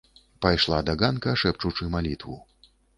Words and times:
Пайшла 0.45 0.79
да 0.89 0.97
ганка 1.03 1.37
шэпчучы 1.45 1.95
малітву. 1.95 2.45